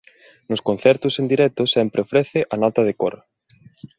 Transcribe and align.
Nos 0.49 0.61
concertos 0.67 1.13
en 1.19 1.27
directo 1.33 1.63
sempre 1.75 2.03
ofrece 2.07 2.39
a 2.53 2.55
nota 2.63 2.81
de 2.87 2.97
cor. 3.01 3.15